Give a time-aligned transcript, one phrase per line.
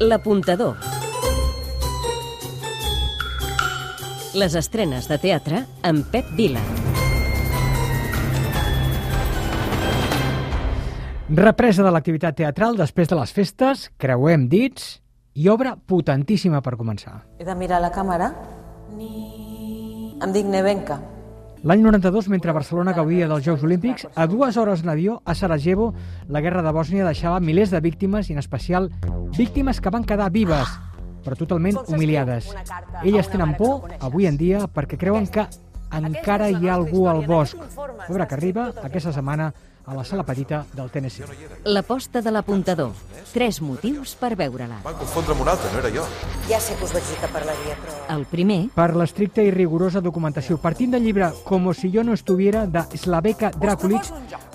[0.00, 0.78] L'apuntador.
[4.32, 6.62] Les estrenes de teatre amb Pep Vila.
[11.28, 15.02] Represa de l'activitat teatral després de les festes, creuem dits
[15.36, 17.20] i obra potentíssima per començar.
[17.36, 18.32] He de mirar la càmera.
[18.96, 20.96] Em dic Nevenka.
[21.62, 25.90] L'any 92, mentre Barcelona gaudia dels Jocs Olímpics, a dues hores d'avió a Sarajevo,
[26.26, 28.88] la guerra de Bòsnia deixava milers de víctimes, i en especial
[29.36, 30.72] víctimes que van quedar vives,
[31.20, 32.48] però totalment humiliades.
[33.04, 35.44] Elles tenen por, avui en dia, perquè creuen que
[35.92, 37.60] encara hi ha algú al bosc.
[38.08, 39.52] Obra que arriba aquesta setmana
[39.86, 41.64] a la sala petita del TNC.
[41.64, 42.92] L'aposta de l'apuntador.
[43.32, 44.80] Tres motius per veure-la.
[44.84, 46.04] Van confondre amb un altre, no era jo.
[46.48, 47.96] Ja sé que us vaig dir que parlaria, però...
[48.16, 52.66] El primer, Per l'estricta i rigorosa documentació, partint del llibre Como si yo no estuviera
[52.66, 54.08] de Slaveka Drakulic,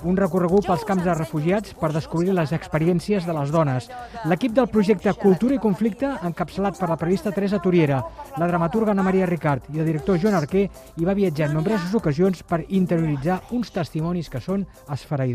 [0.04, 3.88] un recorregut pels camps de refugiats per descobrir les experiències de les dones.
[4.30, 8.02] L'equip del projecte Cultura i Conflicte, encapçalat per la periodista Teresa Turiera,
[8.36, 11.94] la dramaturga Ana Maria Ricard i el director Joan Arquer, hi va viatjar en nombroses
[11.94, 15.25] ocasions per interioritzar uns testimonis que són esfereïdors.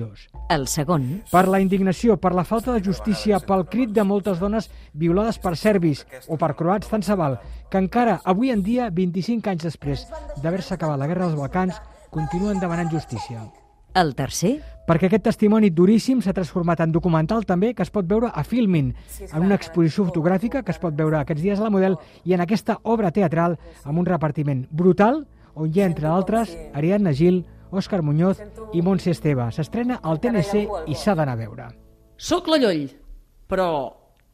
[0.49, 4.69] El segon, Per la indignació, per la falta de justícia, pel crit de moltes dones
[4.93, 7.39] violades per serbis o per croats, tant se val,
[7.69, 10.07] que encara avui en dia, 25 anys després
[10.43, 13.47] d'haver-se acabat la Guerra dels Balcans, continuen demanant justícia.
[13.93, 18.31] el tercer, Perquè aquest testimoni duríssim s'ha transformat en documental també que es pot veure
[18.33, 18.89] a Filmin,
[19.31, 22.41] en una exposició fotogràfica que es pot veure aquests dies a la Model i en
[22.41, 25.21] aquesta obra teatral amb un repartiment brutal
[25.53, 28.41] on hi ha, entre d'altres, Ariadna Gil, Òscar Muñoz
[28.73, 29.47] i Montse Esteve.
[29.55, 31.69] S'estrena al TNC i s'ha d'anar a veure.
[32.17, 32.89] Soc la Lloll,
[33.47, 33.71] però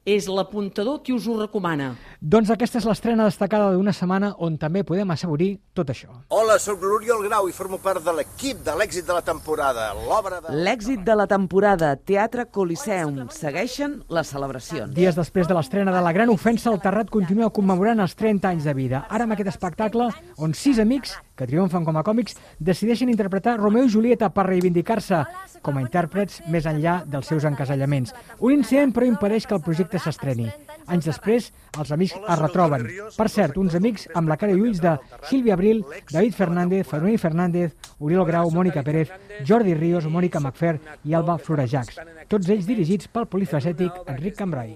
[0.07, 1.93] és l'apuntador qui us ho recomana.
[2.17, 6.09] Doncs aquesta és l'estrena destacada d'una setmana on també podem assaborir tot això.
[6.33, 10.39] Hola, sóc l'Oriol Grau i formo part de l'equip de l'èxit de la temporada, l'obra
[10.41, 10.55] de...
[10.65, 13.27] L'èxit de la temporada, Teatre Coliseum.
[13.29, 14.95] Segueixen les celebracions.
[14.97, 18.65] Dies després de l'estrena de La Gran Ofensa, el Terrat continua commemorant els 30 anys
[18.65, 19.05] de vida.
[19.13, 20.09] Ara amb aquest espectacle,
[20.41, 25.21] on sis amics, que triomfen com a còmics, decideixen interpretar Romeo i Julieta per reivindicar-se
[25.61, 28.15] com a intèrprets més enllà dels seus encasellaments.
[28.41, 30.49] Un incident, però, impedeix que el projecte s'estreni.
[30.87, 32.87] Anys després, els amics es retroben.
[33.17, 34.95] Per cert, uns amics amb la cara i ulls de
[35.29, 39.11] Sílvia Abril, David Fernández, Fermí Fernández, Oriol Grau, Mònica Pérez,
[39.45, 41.99] Jordi Ríos, Mònica Macfer i Alba Florejacs.
[42.27, 44.75] Tots ells dirigits pel polifacètic Enric Cambrai.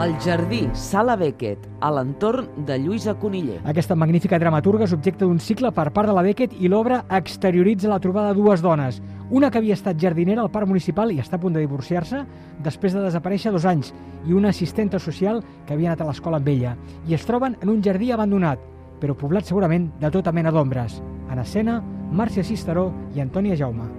[0.00, 3.58] El Jardí, Sala Beckett, a l'entorn de Lluïsa Coniller.
[3.68, 7.90] Aquesta magnífica dramaturga és objecte d'un cicle per part de la Beckett i l'obra exterioritza
[7.90, 9.02] la trobada de dues dones.
[9.28, 12.22] Una que havia estat jardinera al parc municipal i està a punt de divorciar-se
[12.64, 13.92] després de desaparèixer dos anys
[14.24, 16.74] i una assistenta social que havia anat a l'escola amb ella.
[17.04, 18.64] I es troben en un jardí abandonat,
[19.04, 21.02] però poblat segurament de tota mena d'ombres.
[21.28, 21.76] En escena,
[22.10, 23.92] Màrcia Cisteró i Antònia Jaume.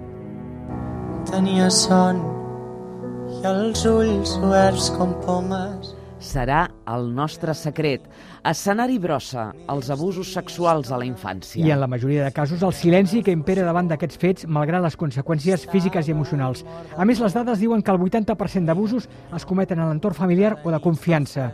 [1.30, 2.41] Tenia son
[3.42, 5.90] els ulls oberts com pomes.
[6.22, 8.06] Serà el nostre secret.
[8.48, 11.64] Escenari brossa, els abusos sexuals a la infància.
[11.64, 14.98] I en la majoria de casos, el silenci que impera davant d'aquests fets, malgrat les
[14.98, 16.64] conseqüències físiques i emocionals.
[16.96, 20.74] A més, les dades diuen que el 80% d'abusos es cometen en l'entorn familiar o
[20.74, 21.52] de confiança.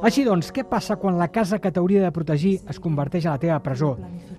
[0.00, 3.40] Així doncs, què passa quan la casa que t'hauria de protegir es converteix a la
[3.42, 3.90] teva presó?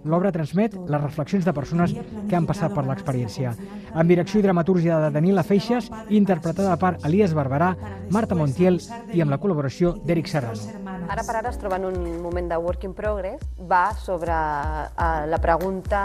[0.09, 3.53] L'obra transmet les reflexions de persones que han passat per l'experiència.
[3.93, 7.75] Amb direcció i dramatúrgia de Danila Feixes, interpretada per Elias Barberà,
[8.09, 8.81] Marta Montiel
[9.13, 10.80] i amb la col·laboració d'Eric Serrano.
[11.11, 13.41] Ara per ara es troba en un moment de work in progress.
[13.67, 15.97] Va sobre uh, la pregunta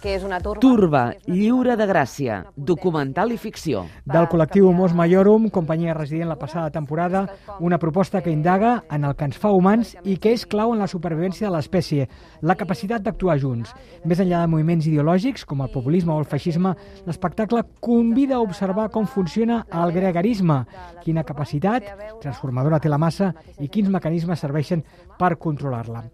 [0.00, 0.62] què és una turba.
[0.64, 3.82] Turba, lliure de gràcia, documental i ficció.
[4.08, 7.26] Del col·lectiu Mos Maiorum, companyia resident la passada temporada,
[7.60, 10.80] una proposta que indaga en el que ens fa humans i que és clau en
[10.80, 12.08] la supervivència de l'espècie,
[12.40, 13.76] la capacitat d'actuar junts.
[14.08, 16.72] Més enllà de moviments ideològics, com el populisme o el feixisme,
[17.04, 20.62] l'espectacle convida a observar com funciona el gregarisme,
[21.04, 21.92] quina capacitat
[22.24, 24.84] transformadora té la massa i quins mecanismes serveixen
[25.18, 26.04] per controlar-la.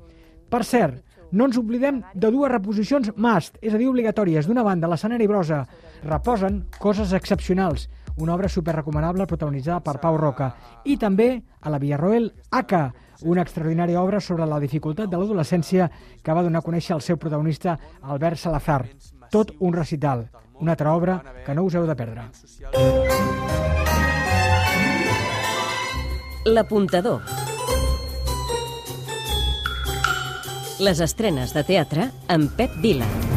[0.52, 1.00] Per cert,
[1.32, 4.48] no ens oblidem de dues reposicions must, és a dir, obligatòries.
[4.48, 5.62] D'una banda, l'escenari brosa
[6.04, 7.88] reposen coses excepcionals,
[8.20, 10.50] una obra superrecomanable protagonitzada per Pau Roca,
[10.84, 11.30] i també
[11.62, 12.90] a la Villarroel Aka,
[13.22, 15.88] una extraordinària obra sobre la dificultat de l'adolescència
[16.22, 18.82] que va donar a conèixer el seu protagonista Albert Salazar.
[19.32, 20.26] Tot un recital,
[20.60, 22.28] una altra obra que no us heu de perdre.
[26.44, 27.22] l'apuntador.
[30.80, 33.31] Les estrenes de teatre amb Pep Vila.